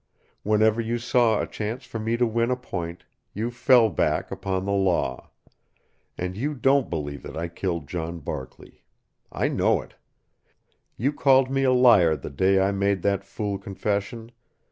[0.41, 3.05] Whenever you saw a chance for me to win a point,
[3.35, 5.29] you fell back upon the law.
[6.17, 8.83] And you don't believe that I killed John Barkley.
[9.31, 9.93] I know it.
[10.97, 14.31] You called me a liar the day I made that fool confession.